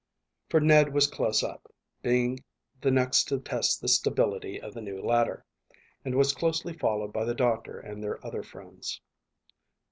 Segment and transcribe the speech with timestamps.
[0.49, 2.43] For Ned was close up, being
[2.81, 5.45] the next to test the stability of the new ladder,
[6.03, 8.99] and was closely followed by the doctor and their other friends.